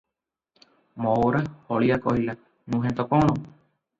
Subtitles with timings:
[1.05, 2.35] "ମଓରା ହଳିଆ କହିଲା,
[2.75, 3.37] ନୁହେଁ ତ କଣ?